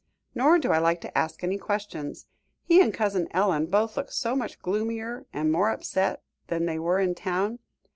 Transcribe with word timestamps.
Nor 0.33 0.57
do 0.57 0.71
I 0.71 0.79
like 0.79 0.99
to 1.01 1.15
ask 1.15 1.43
any 1.43 1.59
questions. 1.59 2.25
He 2.63 2.81
and 2.81 2.91
Cousin 2.91 3.27
Ellen 3.29 3.67
both 3.67 3.95
look 3.97 4.11
so 4.11 4.35
much 4.35 4.57
gloomier 4.57 5.27
and 5.31 5.51
more 5.51 5.69
upset 5.69 6.23
than 6.47 6.65
they 6.65 6.79
were 6.79 6.97
in 6.99 7.13
town. 7.13 7.59